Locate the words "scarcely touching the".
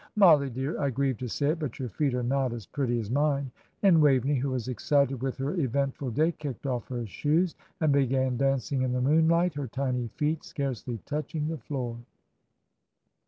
10.43-11.59